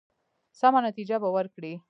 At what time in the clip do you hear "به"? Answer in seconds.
1.23-1.29